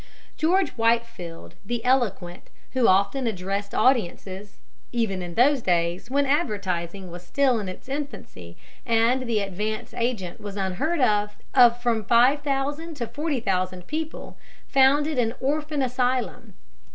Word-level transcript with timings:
]George 0.43 0.69
Whitefield 0.69 1.53
the 1.63 1.85
eloquent, 1.85 2.49
who 2.71 2.87
often 2.87 3.27
addressed 3.27 3.75
audiences 3.75 4.57
(even 4.91 5.21
in 5.21 5.35
those 5.35 5.61
days, 5.61 6.09
when 6.09 6.25
advertising 6.25 7.11
was 7.11 7.23
still 7.23 7.59
in 7.59 7.69
its 7.69 7.87
infancy 7.87 8.57
and 8.83 9.27
the 9.27 9.41
advance 9.41 9.93
agent 9.93 10.41
was 10.41 10.55
unheard 10.57 11.01
of) 11.01 11.35
of 11.53 11.79
from 11.83 12.03
five 12.03 12.41
thousand 12.41 12.95
to 12.95 13.05
forty 13.05 13.39
thousand 13.39 13.85
people, 13.85 14.39
founded 14.67 15.19
an 15.19 15.35
orphan 15.39 15.83
asylum. 15.83 16.55